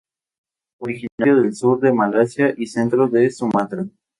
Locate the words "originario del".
0.79-1.53